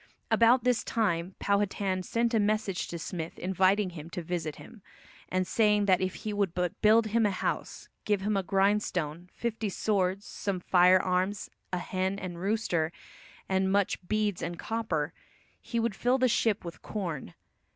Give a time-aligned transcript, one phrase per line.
[0.31, 4.81] About this time Powhatan sent a message to Smith inviting him to visit him,
[5.29, 9.29] and saying that if he would but build him a house, give him a grindstone,
[9.31, 12.91] fifty swords, some firearms, a hen and rooster,
[13.47, 15.13] and much beads and copper,
[15.61, 17.35] he would fill the ship with corn.